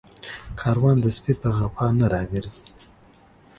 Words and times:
کاروان 0.59 0.95
د 1.01 1.05
سپي 1.17 1.33
په 1.41 1.49
غپا 1.57 1.87
نه 1.99 2.05
راگرځي 2.13 2.65